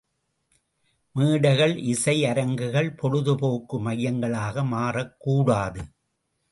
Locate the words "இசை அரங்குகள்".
1.77-2.89